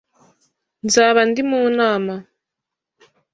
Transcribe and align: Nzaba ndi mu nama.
Nzaba 0.85 1.21
ndi 1.29 1.41
mu 1.49 1.61
nama. 1.77 2.15